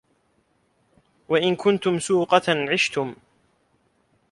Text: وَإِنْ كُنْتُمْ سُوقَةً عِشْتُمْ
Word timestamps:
وَإِنْ 1.29 1.55
كُنْتُمْ 1.55 1.99
سُوقَةً 1.99 2.41
عِشْتُمْ 2.47 3.15